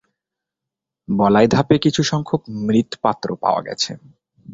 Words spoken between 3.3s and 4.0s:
পাওয়া গেছে।